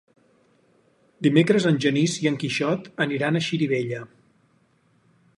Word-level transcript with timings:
Dimecres 1.25 1.67
en 1.71 1.75
Genís 1.83 2.15
i 2.23 2.29
en 2.31 2.39
Quixot 2.43 2.89
aniran 3.05 3.37
a 3.37 3.43
Xirivella. 3.49 4.01